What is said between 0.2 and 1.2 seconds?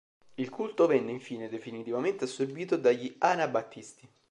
Il culto venne